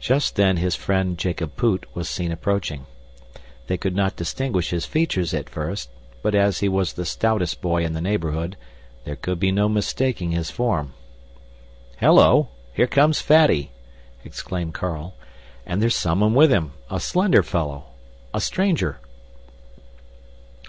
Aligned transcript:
Just 0.00 0.36
then, 0.36 0.58
his 0.58 0.76
friend, 0.76 1.18
Jacob 1.18 1.56
Poot, 1.56 1.86
was 1.92 2.08
seen 2.08 2.30
approaching. 2.30 2.86
They 3.66 3.76
could 3.76 3.96
not 3.96 4.14
distinguish 4.14 4.70
his 4.70 4.86
features 4.86 5.34
at 5.34 5.50
first, 5.50 5.90
but 6.22 6.36
as 6.36 6.60
he 6.60 6.68
was 6.68 6.92
the 6.92 7.04
stoutest 7.04 7.60
boy 7.60 7.84
in 7.84 7.94
the 7.94 8.00
neighborhood, 8.00 8.56
there 9.02 9.16
could 9.16 9.40
be 9.40 9.50
no 9.50 9.68
mistaking 9.68 10.30
his 10.30 10.50
form. 10.52 10.92
"Hello! 11.98 12.50
Here 12.74 12.86
comes 12.86 13.20
Fatty!" 13.20 13.72
exclaimed 14.22 14.74
Carl. 14.74 15.14
"And 15.66 15.82
there's 15.82 15.96
someone 15.96 16.34
with 16.34 16.52
him, 16.52 16.74
a 16.88 17.00
slender 17.00 17.42
fellow, 17.42 17.86
a 18.32 18.40
stranger." 18.40 19.00